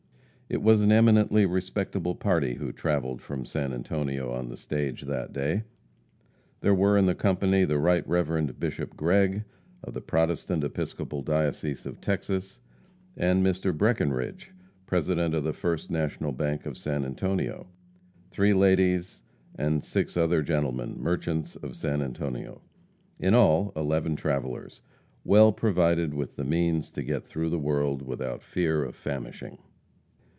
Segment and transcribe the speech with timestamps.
[0.49, 5.31] It was an eminently respectable party who travelled from San Antonio on the stage that
[5.31, 5.63] day.
[6.59, 8.59] There were in the company the Right Rev.
[8.59, 9.45] Bishop Gregg,
[9.81, 12.59] of the Protestant Episcopal Diocese of Texas,
[13.15, 13.71] and Mr.
[13.73, 14.51] Breckenridge,
[14.87, 17.67] president of the First National Bank of San Antonio;
[18.29, 19.21] three ladies,
[19.55, 22.61] and six other gentlemen, merchants of San Antonio
[23.17, 24.81] in all, eleven travellers,
[25.23, 29.57] well provided with the means to get through the world without fear of famishing.